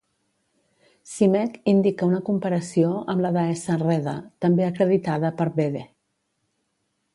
[1.09, 5.87] Simek indica una comparació amb la deessa Rheda, també acreditada per Bede.